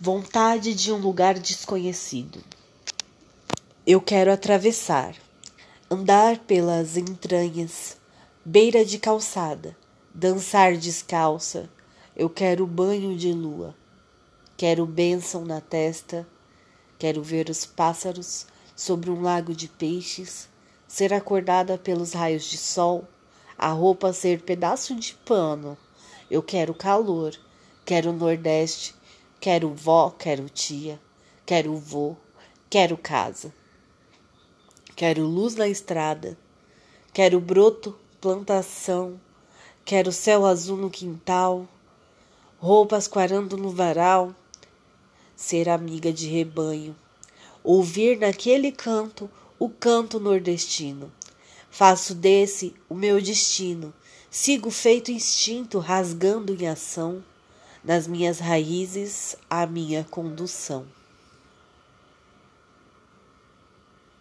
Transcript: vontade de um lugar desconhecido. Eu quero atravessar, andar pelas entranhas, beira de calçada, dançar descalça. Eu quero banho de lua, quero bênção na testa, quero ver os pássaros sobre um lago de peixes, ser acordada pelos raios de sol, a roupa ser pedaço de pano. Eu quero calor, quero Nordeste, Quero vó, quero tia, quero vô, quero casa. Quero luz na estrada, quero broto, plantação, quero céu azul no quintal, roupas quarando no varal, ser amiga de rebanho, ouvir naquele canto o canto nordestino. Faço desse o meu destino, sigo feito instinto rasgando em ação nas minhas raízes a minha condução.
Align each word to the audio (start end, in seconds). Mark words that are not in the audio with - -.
vontade 0.00 0.76
de 0.76 0.92
um 0.92 0.96
lugar 0.96 1.36
desconhecido. 1.36 2.40
Eu 3.84 4.00
quero 4.00 4.32
atravessar, 4.32 5.16
andar 5.90 6.38
pelas 6.38 6.96
entranhas, 6.96 7.96
beira 8.44 8.84
de 8.84 8.96
calçada, 8.96 9.76
dançar 10.14 10.76
descalça. 10.76 11.68
Eu 12.14 12.30
quero 12.30 12.64
banho 12.64 13.16
de 13.16 13.32
lua, 13.32 13.74
quero 14.56 14.86
bênção 14.86 15.44
na 15.44 15.60
testa, 15.60 16.24
quero 16.96 17.20
ver 17.20 17.50
os 17.50 17.66
pássaros 17.66 18.46
sobre 18.76 19.10
um 19.10 19.20
lago 19.20 19.52
de 19.52 19.66
peixes, 19.66 20.48
ser 20.86 21.12
acordada 21.12 21.76
pelos 21.76 22.12
raios 22.12 22.44
de 22.44 22.56
sol, 22.56 23.04
a 23.58 23.70
roupa 23.70 24.12
ser 24.12 24.42
pedaço 24.42 24.94
de 24.94 25.14
pano. 25.24 25.76
Eu 26.30 26.40
quero 26.40 26.72
calor, 26.72 27.34
quero 27.84 28.12
Nordeste, 28.12 28.94
Quero 29.40 29.72
vó, 29.72 30.10
quero 30.10 30.48
tia, 30.48 31.00
quero 31.46 31.76
vô, 31.76 32.16
quero 32.68 32.98
casa. 32.98 33.54
Quero 34.96 35.24
luz 35.24 35.54
na 35.54 35.68
estrada, 35.68 36.36
quero 37.12 37.38
broto, 37.38 37.96
plantação, 38.20 39.20
quero 39.84 40.10
céu 40.10 40.44
azul 40.44 40.76
no 40.76 40.90
quintal, 40.90 41.68
roupas 42.58 43.06
quarando 43.06 43.56
no 43.56 43.70
varal, 43.70 44.34
ser 45.36 45.68
amiga 45.68 46.12
de 46.12 46.26
rebanho, 46.26 46.96
ouvir 47.62 48.18
naquele 48.18 48.72
canto 48.72 49.30
o 49.56 49.68
canto 49.68 50.18
nordestino. 50.18 51.12
Faço 51.70 52.12
desse 52.12 52.74
o 52.88 52.94
meu 52.94 53.22
destino, 53.22 53.94
sigo 54.28 54.68
feito 54.68 55.12
instinto 55.12 55.78
rasgando 55.78 56.60
em 56.60 56.66
ação 56.66 57.22
nas 57.88 58.06
minhas 58.06 58.38
raízes 58.38 59.34
a 59.48 59.66
minha 59.66 60.04
condução. 60.10 60.84